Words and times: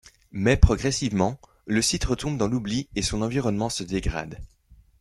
Mais 0.31 0.57
progressivement, 0.57 1.39
le 1.67 1.83
site 1.83 2.05
retombe 2.05 2.35
dans 2.35 2.47
l’oubli 2.47 2.89
et 2.95 3.03
son 3.03 3.21
environnement 3.21 3.69
se 3.69 3.83
dégrade. 3.83 4.39